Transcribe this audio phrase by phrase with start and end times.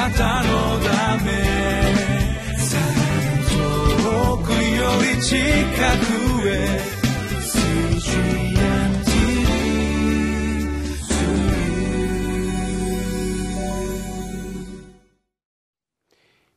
[0.00, 1.30] なたのため
[3.50, 4.56] 遠くよ
[5.14, 6.80] り近くへ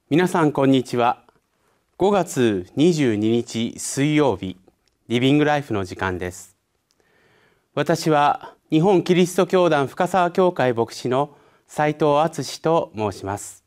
[0.09, 1.25] 皆さんこんにちは
[1.97, 4.55] 5月22日水曜日
[5.09, 6.55] リビングライフの時間です。
[7.75, 11.35] 私は日本キリスト教団深沢教会牧師の
[11.75, 13.63] 斉藤敦と申します。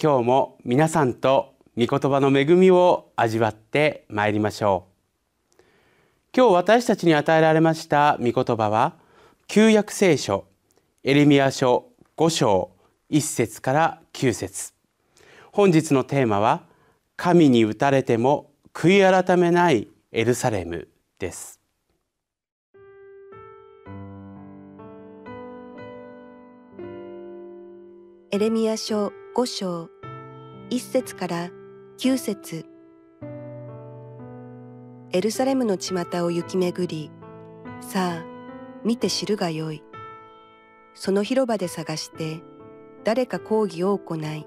[0.00, 4.86] 今日も皆さんと御言葉の恵みを味わってまいりましょ
[5.58, 5.62] う。
[6.32, 8.94] 今日私たちに与えられました御言葉は
[9.48, 10.44] 旧約聖書
[11.02, 12.70] エレミア書5章
[13.10, 14.72] 1節から9節。
[15.50, 16.62] 本日のテーマは
[17.16, 20.86] 神に打たれても悔い改めないエルサレム
[21.18, 21.59] です。
[28.32, 29.90] エレミア書5章
[30.70, 31.50] 1節から
[31.98, 32.64] 9節。
[35.10, 37.10] エルサレムの巷を行き巡り
[37.80, 38.24] さあ
[38.84, 39.82] 見て知るがよい。
[40.94, 42.40] その広場で探して
[43.02, 44.46] 誰か講義を行い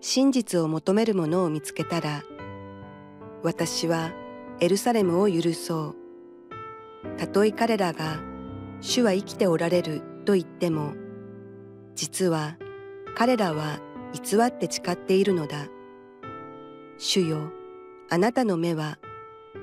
[0.00, 2.22] 真実を求める者を見つけたら
[3.42, 4.10] 私は
[4.58, 5.96] エルサレムを許そう。
[7.18, 8.22] たとえ彼らが
[8.80, 10.94] 主は生きておられると言っても
[11.94, 12.56] 実は
[13.16, 13.78] 彼らは
[14.12, 15.66] 偽って誓っているのだ。
[16.98, 17.52] 主よ
[18.10, 18.98] あなたの目は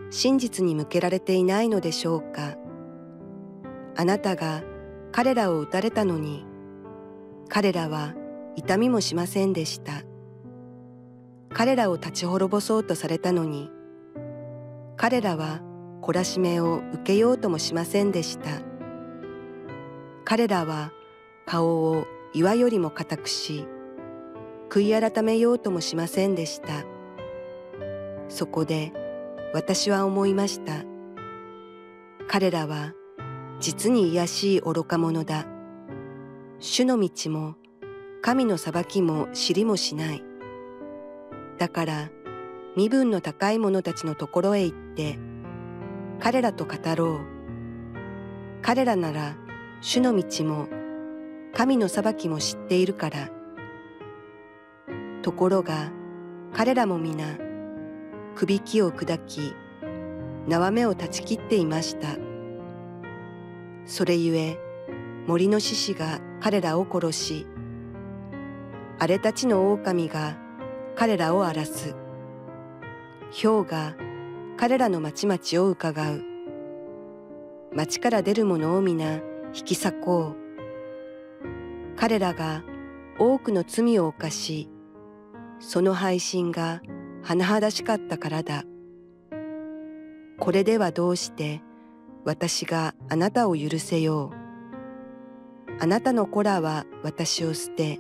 [0.10, 2.56] 真実に向けられていないのでしょうか。
[3.96, 4.64] あなたが
[5.12, 6.46] 彼らを撃たれたのに
[7.50, 8.14] 彼らは
[8.56, 10.04] 痛みもしませんでした。
[11.54, 13.72] 彼らを立ち滅ぼそうとされたのに
[14.96, 15.62] 彼らは
[16.02, 18.50] 懲らしめを受けようともしませんでした。
[20.26, 20.92] 彼らは
[21.46, 23.68] 顔を岩よりも固くし
[24.70, 26.86] 悔い改めようともしませんでした。
[28.30, 28.92] そこで
[29.54, 30.84] 私は思いました。
[32.28, 32.94] 彼らは
[33.60, 35.46] 実に卑しい愚か者だ。
[36.60, 37.56] 主の道も
[38.22, 40.24] 神の裁きも知りもしない。
[41.58, 42.10] だから
[42.76, 45.18] 身分の高い者たちのところへ行って
[46.20, 47.20] 彼らと語ろう。
[48.62, 49.38] 彼らなら
[49.80, 50.68] 主の道も
[51.58, 53.30] 神の裁きも知っているから
[55.24, 55.92] ところが
[56.54, 57.38] 彼らも皆
[58.36, 59.56] くびきを砕き
[60.48, 62.16] 縄目を断ち切っていました
[63.86, 64.60] それゆえ
[65.26, 67.48] 森の獅子が彼らを殺し
[69.00, 70.38] 荒れたちの狼が
[70.96, 71.96] 彼らを荒らす。
[73.44, 73.96] 氷が
[74.58, 76.24] 彼らの町々を伺う。
[77.72, 79.22] 町から出る者を皆
[79.54, 80.47] 引き裂こう。
[81.98, 82.64] 彼らが
[83.18, 84.70] 多くの罪を犯し、
[85.60, 86.82] その配信が
[87.24, 88.64] 甚だしかったからだ。
[90.40, 91.64] これではどうして
[92.24, 95.82] 私があなたを許せよう。
[95.82, 98.00] あなたの子らは私を捨て、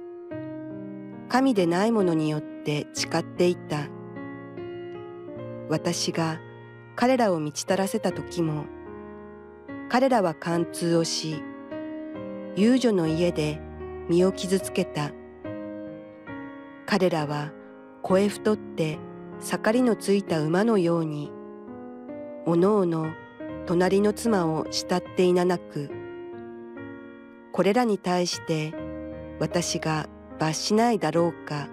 [1.27, 3.87] 神でないものによって誓っていた。
[5.69, 6.39] 私が
[6.95, 8.65] 彼らを満ち足らせた時も、
[9.89, 11.41] 彼らは貫通をし、
[12.55, 13.59] 遊女の家で
[14.09, 15.11] 身を傷つけた。
[16.85, 17.51] 彼らは
[18.01, 18.97] 声太って
[19.39, 21.31] 盛りのついた馬のように、
[22.45, 23.11] おのおの
[23.65, 25.91] 隣の妻を慕っていななく、
[27.51, 28.73] これらに対して
[29.39, 30.07] 私が
[30.39, 31.67] 罰しないだろうか。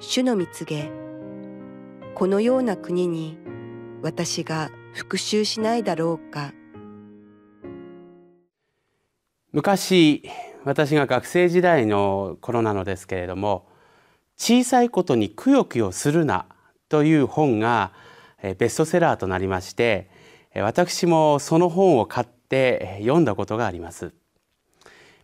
[0.00, 0.90] 主の蜜げ、
[2.14, 3.38] このような国に
[4.02, 6.52] 私が復讐しないだろうか。
[9.52, 10.22] 昔
[10.64, 13.66] 私が学生時代の頃なのですけれども
[14.36, 16.46] 「小さいことにくよくよするな」
[16.88, 17.92] という本が
[18.58, 20.10] ベストセラーとなりまして
[20.54, 24.12] 私もその本を買って読んだことがあります。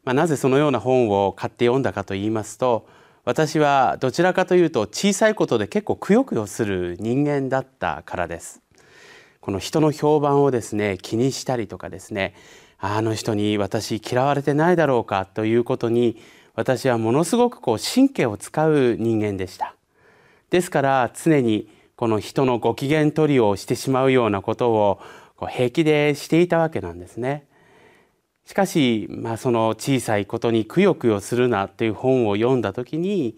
[0.04, 2.88] まあ、なぜそのような本を買って読んだかと言いますと
[3.25, 8.62] 私はどちらかというと小さいことで結構くよくよする人間だったからです。
[9.41, 12.34] この人の評判をですね気にしたりとかですね
[12.79, 16.17] あの人に私嫌われてないだろうかということに
[16.55, 19.75] 私はものすごくこう神経を使う人間でした。
[20.51, 25.01] ですから常にこの人のご機嫌取りをしてしまうようなことを
[25.49, 27.47] 平気でしていたわけなんですね。
[28.45, 33.37] しかし、まあ、その小さいことにくよくよするなという本を読んだ時に、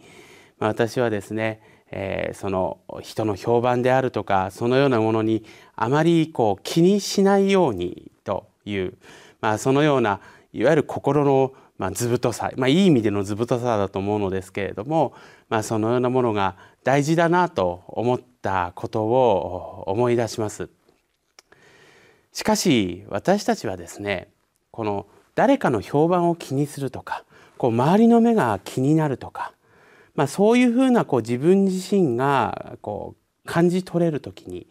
[0.58, 1.60] まあ、私はですね、
[1.90, 5.44] えー、その人の評判であるとかそのようなものに
[5.74, 8.94] あまりこう気にしないようにという、
[9.40, 10.20] まあ、そのような
[10.52, 15.14] いわゆる心のまあ、図太さ、まあ、いい意味での図太さだと思うのですけれども、
[15.48, 20.68] まあ、そのようなものが大事だなと思ったことを思い出します。
[22.34, 24.28] しかし私たちはですね
[24.70, 27.24] この誰かの評判を気にするとか
[27.56, 29.54] こう周りの目が気になるとか、
[30.14, 34.66] まあ、そういうふうなこう自分自身がこう感じ取れる時に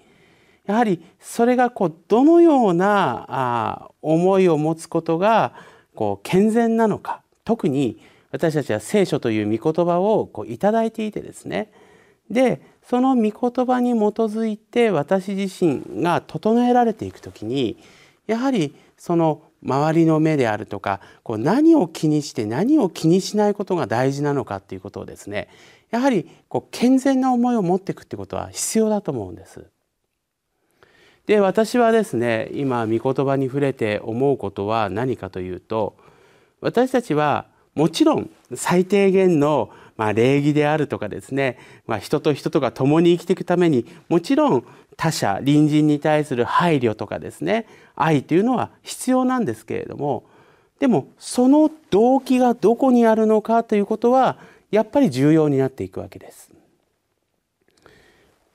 [0.70, 5.56] やはりそれがこうどのようなあ思いを持つことが
[5.96, 8.00] こう健全なのか特に
[8.30, 11.72] 私たちは聖書という御言葉をこういただいていてですね
[12.30, 13.96] でその御言葉に基
[14.30, 17.80] づいて私自身が整えられていく時に
[18.28, 25.48] やはりその周りの目であるとかこう何を気にして何を気にしないことが大事なのかっていうことをですね
[25.90, 29.66] やはりこう健全な思いを持っていくってことは必要だと思うんです。
[31.30, 35.96] で私はですね今御言葉に触れて思うことは何かというと
[36.60, 37.46] 私たちは
[37.76, 44.66] もちろん最低限のま礼儀であるとかですね、まあ、人と人とが共に生きていくためにもちろん
[44.98, 50.24] 他者隣人に対する配慮とかですね愛というのは必要なんですけれども
[50.80, 54.40] でもその動機がどこにあるのかということは
[54.72, 56.52] やっぱり重要になっていくわけです。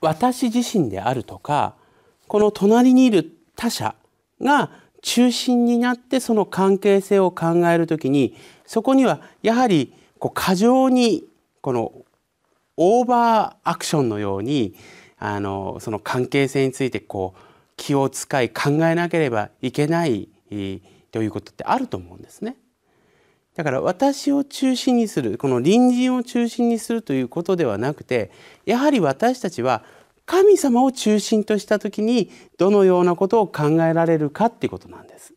[0.01, 1.75] 私自身であるとか
[2.27, 3.95] この隣にいる他者
[4.41, 8.35] が中心になってその関係性を考えるときに
[8.65, 11.25] そこにはやはりこう過剰に
[11.61, 11.91] この
[12.77, 14.75] オーバーアクションのように
[15.17, 17.39] あのその関係性についてこう
[17.77, 20.29] 気を使い考えなければいけない
[21.11, 22.57] ということってあると思うんですね。
[23.55, 28.31] だから私を中心にするこの隣人を中心にするということではなくて
[28.65, 29.83] やはり私たちは
[30.25, 35.33] 神様を中心とした時にどのようなことを考えられるかっていうことなんです。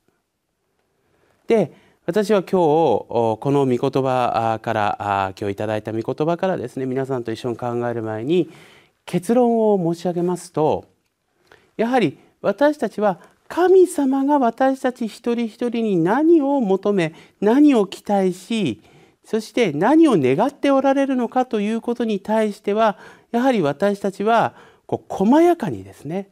[1.47, 1.73] で
[2.07, 8.51] 私は今日この御言葉から今日いただいた御言葉からですね皆さんと一緒に考える前に
[9.05, 10.87] 結論を申し上げますと
[11.77, 18.83] やはり私たちは神様が私たち一人一人に何を求め何を期待し
[19.25, 22.97] そして何を願っておられるのかということに対しては
[23.33, 24.55] やはり私たちは
[24.89, 26.31] こう細やかにですね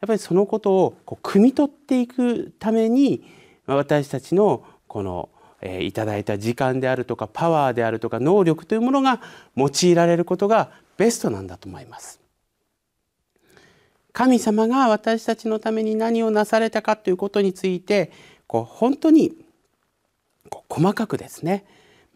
[0.00, 3.24] やっぱりそのことをこう汲み取っていくために
[3.64, 5.30] 私たちのこの、
[5.62, 9.22] えー、いただいた時間であるとかパワーであるとか能力というものが
[9.56, 12.20] 用いられることがベストなんだと思います。
[14.12, 18.12] 神様が私たちのために何をなされたかということについて
[18.46, 19.32] こう本当に
[20.50, 21.64] こう細かくですね、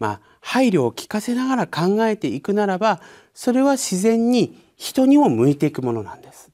[0.00, 3.00] まあ、配慮を聞かせながら考えていくならば
[3.34, 6.50] それは自然に人にも向いていくものなんです。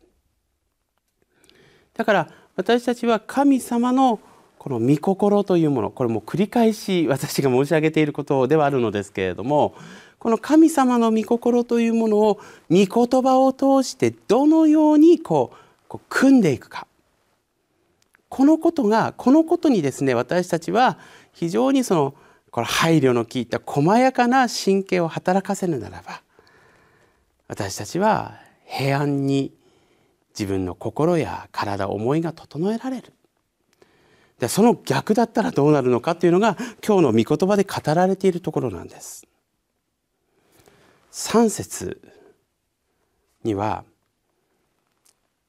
[1.94, 4.20] だから私たちは神様の
[4.58, 9.74] この御心というものこれも繰り返し私が申し上げていることではあるのですけれども
[10.18, 15.56] この神様の御心というものを御言葉を通してどのようにこう
[15.88, 16.86] こう組んでいくか。
[18.28, 20.98] このことがこのことにですね私たちは
[21.32, 22.14] 非常にその
[22.56, 26.22] この配慮の効いた細やかな神経を働かせるならば
[27.48, 29.52] 私たちは平安に
[30.30, 33.12] 自分の心や体思いが整えられる
[34.38, 39.26] でその逆だったらどうなるのかというのが今日の御言葉で語られているところなんです。
[41.12, 42.00] 3節
[43.44, 43.84] には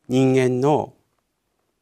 [0.09, 0.93] 人間の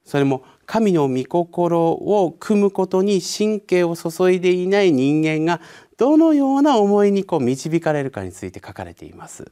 [0.04, 5.62] それも神の御心を組むことに神経を注いでいない人間が
[5.98, 9.52] どのような思いにこう導かれるかについて書かれています。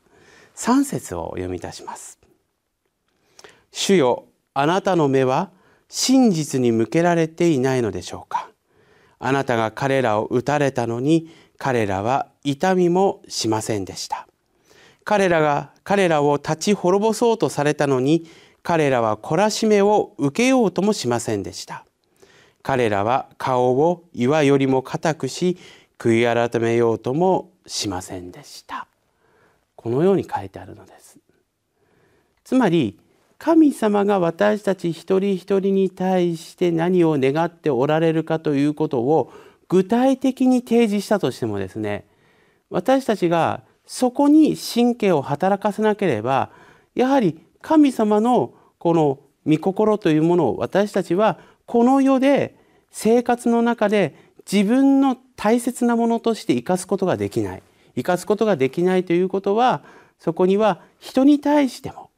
[0.56, 2.20] 3節を読み出します。
[3.72, 5.50] 主よあなたの目は
[5.90, 8.50] 真実に向けられていないのでしょうか
[9.20, 14.28] あなたが彼らを撃たれたのに彼らは痛みもしませんでした
[15.04, 18.26] 彼らが彼らを立ち滅ぼそうとされたのに
[18.64, 21.86] 彼らは懲らしめを受けようともしませんでした。
[22.64, 25.58] 彼らは顔を岩よりも固くし
[26.00, 28.88] 悔い改めようともしませんでした。
[29.76, 31.20] このように書いてあるのです。
[32.46, 32.98] つまり
[33.38, 39.34] 神様が私たち一人一人に対して何を願っておられるかということを
[39.68, 42.06] 具体的に提示したとしてもですね
[42.70, 46.52] 私たちがそこに神経を働かせなければ
[46.96, 52.56] やはり神様のこの御心というものを私たちはこの世で
[52.92, 54.16] 生活の中で
[54.52, 57.64] 自分の大切なものとして生かすことができない。
[57.96, 59.84] 生かすことができないということは
[60.20, 62.10] そこには人に対しても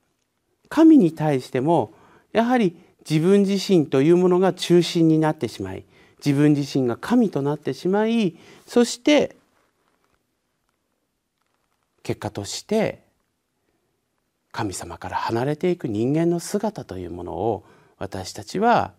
[0.70, 1.94] 神に対しても
[2.32, 2.78] やはり
[3.10, 5.86] 自分自身というものが中心になってしまい
[6.26, 8.36] 自分自身が神となってしまい
[8.66, 9.36] そして
[12.04, 13.05] 結果として
[14.56, 17.66] 神様から離れていく人間の姿というものを
[17.98, 18.94] 私たちは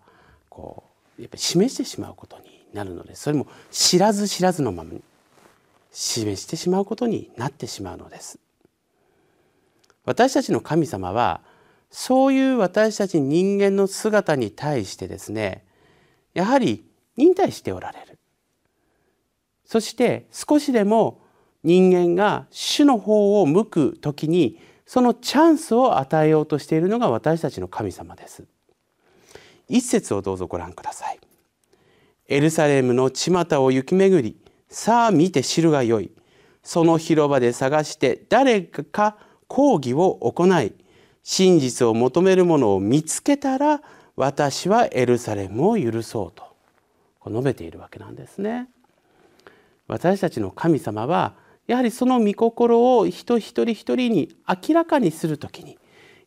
[0.51, 0.85] こ
[1.19, 5.03] うやっぱり示してしまうことになるのでそれも知らず知らずのままに
[5.93, 8.39] 示してしまうことになってしまうのです。
[10.05, 11.41] 私たちの神様は
[11.91, 15.65] そういう私たち人間の姿に対してですね
[16.35, 16.85] やはり
[17.17, 18.19] 忍耐しておられる
[19.65, 21.23] そして少しでも
[21.65, 28.45] 人間が主の方を向く時にそのチャンスを与えようとしているのが私たちの神様です。
[29.69, 31.19] 一節をどうぞご覧ください。
[32.29, 34.37] エルサレムの巷を行き巡り
[34.69, 36.13] さあ見て知るがよい。
[36.63, 39.17] その広場で探して誰か
[39.47, 40.73] 講義を行い
[41.23, 43.83] 真実を求める者を見つけたら
[44.17, 46.47] 私はエルサレムを許そうと。
[47.29, 48.69] 述べているわけなんですね。
[49.89, 51.35] 私たちの神様は
[51.67, 55.79] やはりその御心を人一人一人に明らかにする時に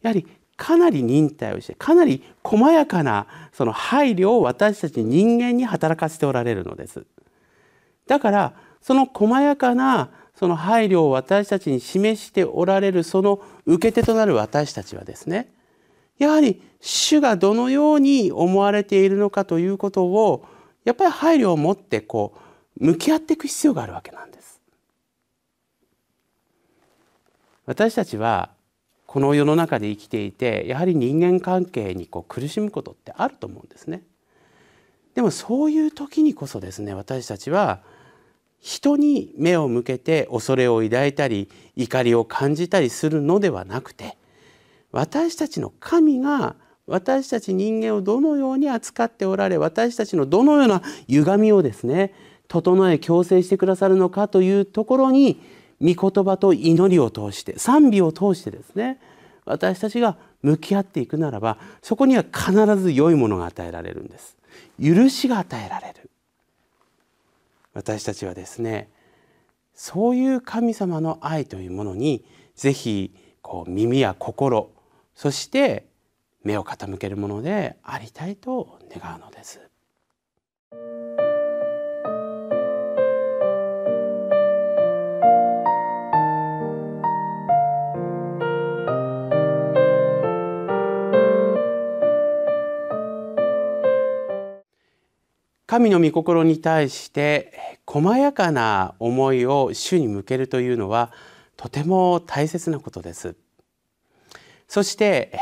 [0.01, 0.27] やはり
[0.57, 7.05] かなり忍耐をしてかなり細やかなその配慮を私たち人間に働かせておられるのです。
[8.07, 15.51] だからその細やかなその配慮を私たちに示しておられるその受け手となる私たちはですね
[16.17, 20.45] やはり主がどのように思われているのかということを
[20.85, 22.33] やっぱり配慮を持ってこ
[22.79, 24.38] う向き合っていく必要があるわけなんです。
[27.69, 28.49] 私たちは
[29.05, 34.01] この世の中で生きていてやはり人間関係にこう苦しむことってあると思うんですね。
[35.13, 37.81] でもそういう時にこそですね私たちは
[38.59, 44.17] 人に目を向けて恐れを抱いたり怒りを感じたりするのではなくて
[44.91, 46.55] 私たちの神が
[46.87, 52.15] 私たち人間をどのように扱っておられ私たちのどのような歪みをですね
[52.47, 55.39] 整え強制してくださるのかというところに
[55.81, 58.99] 御言葉と祈りを通して賛美を通してですね
[59.45, 64.37] 私たちが向き合っていくならばそこには必ず良いものが与えられるんです
[64.81, 66.09] 許しが与えられる
[67.73, 68.89] 私たちはですね
[69.73, 74.69] そういう神様の愛というものにぜひこう耳や心
[75.15, 75.85] そして
[76.43, 79.68] 目を傾けるものでありたいと願うのです。
[95.69, 101.11] 神の御心に対して細やかな思いを主に向けるというのは
[101.57, 103.35] とても大切なことです。
[104.67, 105.37] そして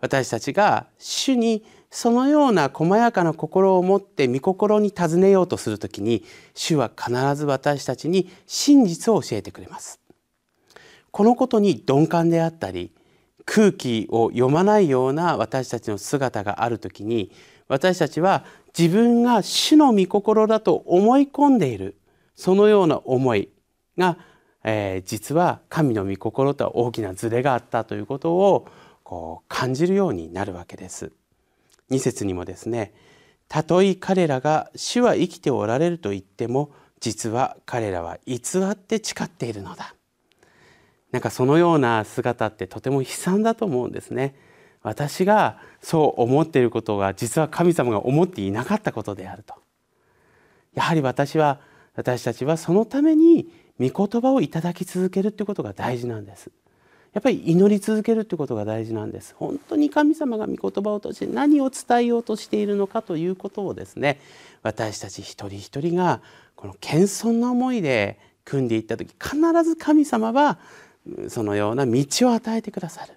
[0.00, 10.00] 私たちが主にそのような細やかな心を持って御心に尋ねようとするときに主は必ず私たちに真実を教えてくれます。
[11.12, 12.90] このことに鈍感であったり
[13.44, 17.30] 空気を読まないような私たちの姿があるときに
[17.70, 18.44] 私たちは
[18.76, 21.96] 自分が主の御心だと思い込んでいる。
[22.34, 23.48] そのような思い
[23.96, 24.18] が、
[24.64, 28.66] えー、実は神の御心とは大きなズレがあったということを
[29.04, 31.12] こう感じるようになるわけです。
[31.90, 32.92] 2節にもですね
[33.48, 39.94] たとえ彼らが主は生きておられると言っても実は彼らは偽って誓っているのだ。
[41.12, 44.34] なんかそのような姿ってとても悲惨だと思うんですね。
[44.82, 49.54] 私がそう思っていることが実は神様が思っていなかったことであると。
[50.74, 51.60] やはり私は
[51.94, 56.50] 私たちはそのために御言葉をいただき続けるということが大事なんです。
[57.12, 59.34] やっぱり祈り続けるということが大事なんです。
[59.36, 64.20] 本当に神様が御言葉を通して何を伝えようとしているのかということをですね
[64.62, 66.20] 私たち一人一人が
[66.54, 70.58] この謙遜な思いで組んでいった時必ず神様は
[71.28, 73.14] そのような道を与えてくださる。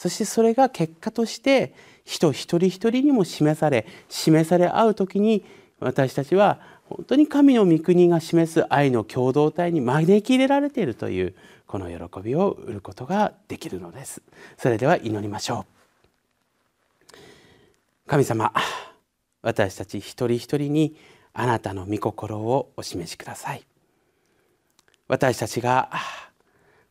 [0.00, 1.74] そしてそれが結果として
[2.06, 5.44] 人一人一人にも示され示され合う時に
[5.78, 11.34] 私たちは本当に神の御国が示す愛の共同体に招き入れられているという
[11.66, 14.22] この喜びを売ることができるのです。
[14.56, 15.66] それでは祈りましょ
[17.12, 17.18] う。
[18.06, 18.54] 神様
[19.42, 20.96] 私たち一人一人に
[21.34, 23.62] あなたの御心をお示しください。
[25.08, 25.90] 私たちが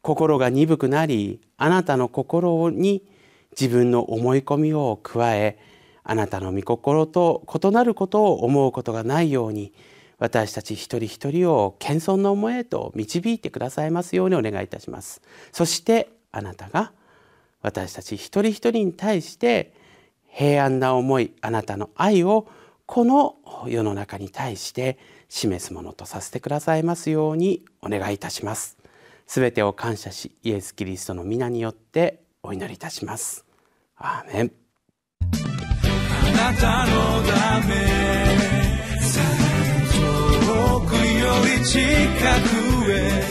[0.01, 3.03] 心が鈍くなりあなたの心に
[3.51, 5.57] 自分の思い込みを加え
[6.03, 9.73] あなたの御心と異なることを思うことがないように
[10.17, 15.21] 私たち一人一人を謙遜の思いへと導いてくださいますようにお願いいたします。
[15.51, 16.91] そしてあなたが
[17.61, 19.73] 私たち一人一人に対して
[20.27, 22.47] 平安な思いあなたの愛を
[22.85, 23.35] この
[23.67, 24.97] 世の中に対して
[25.29, 28.78] 示すものとさせてくださいますようにお願いいたします。
[29.29, 33.45] すべてを感謝しイエス・キリストの皆によってお祈りいたします。
[33.95, 34.51] アーメン。
[35.21, 37.75] あなたのため
[39.93, 41.77] 遠くより近
[42.85, 43.29] くへ。